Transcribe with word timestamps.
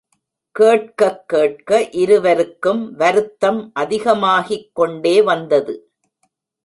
கேட்கக் 0.51 1.27
கேட்க 1.27 1.89
இருவருக்கும் 1.89 2.95
வருத்தம் 2.95 3.71
அதிகமாகிக்கொண்டே 3.79 5.23
வந்தது. 5.23 5.91